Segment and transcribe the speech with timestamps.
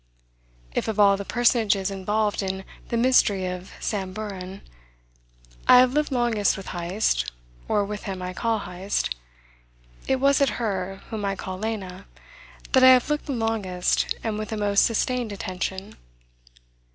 [0.73, 4.61] If of all the personages involved in the "mystery of Samburan"
[5.67, 7.31] I have lived longest with Heyst
[7.67, 9.15] (or with him I call Heyst)
[10.07, 12.07] it was at her, whom I call Lena,
[12.71, 15.95] that I have looked the longest and with a most sustained attention.